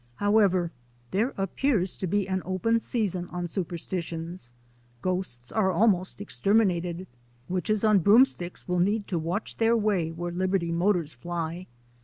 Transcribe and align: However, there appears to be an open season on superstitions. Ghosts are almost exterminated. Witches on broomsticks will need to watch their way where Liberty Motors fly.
However, 0.15 0.71
there 1.11 1.35
appears 1.37 1.95
to 1.97 2.07
be 2.07 2.27
an 2.27 2.41
open 2.43 2.79
season 2.79 3.27
on 3.27 3.47
superstitions. 3.47 4.51
Ghosts 5.03 5.51
are 5.51 5.71
almost 5.71 6.19
exterminated. 6.19 7.05
Witches 7.47 7.83
on 7.83 7.99
broomsticks 7.99 8.67
will 8.67 8.79
need 8.79 9.07
to 9.09 9.19
watch 9.19 9.57
their 9.57 9.77
way 9.77 10.09
where 10.11 10.31
Liberty 10.31 10.71
Motors 10.71 11.13
fly. 11.13 11.67